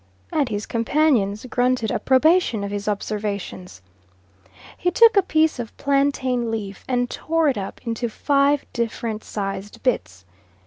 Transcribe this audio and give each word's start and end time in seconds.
and 0.31 0.49
his 0.49 0.65
companions 0.65 1.45
grunted 1.47 1.91
approbation 1.91 2.63
of 2.63 2.71
his 2.71 2.87
observations. 2.87 3.83
He 4.75 4.89
took 4.89 5.15
a 5.15 5.21
piece 5.21 5.59
of 5.59 5.77
plantain 5.77 6.49
leaf 6.49 6.83
and 6.87 7.07
tore 7.07 7.49
it 7.49 7.55
up 7.59 7.79
into 7.85 8.09
five 8.09 8.65
different 8.73 9.23
sized 9.23 9.83
bits. 9.83 10.25